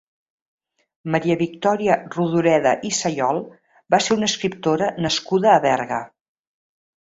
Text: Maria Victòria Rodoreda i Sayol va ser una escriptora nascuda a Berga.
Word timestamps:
Maria 1.15 1.35
Victòria 1.41 1.97
Rodoreda 2.15 2.73
i 2.89 2.91
Sayol 3.01 3.43
va 3.97 4.01
ser 4.07 4.19
una 4.19 4.33
escriptora 4.35 4.91
nascuda 5.09 5.55
a 5.55 5.63
Berga. 5.71 6.05